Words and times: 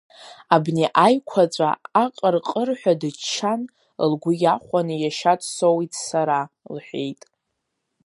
Абни 0.55 0.85
аиқәаҵәа 1.05 1.69
аҟыр-ҟырҳәа 2.03 2.93
дыччан, 3.01 3.61
лгәы 4.09 4.31
иахәаны 4.43 4.95
иашьа 4.97 5.33
дсоуит 5.39 5.93
сара,— 6.05 6.39
лҳәеит. 6.73 7.21